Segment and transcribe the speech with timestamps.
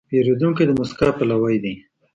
[0.09, 1.75] پیرودونکی د موسکا پلوی وي.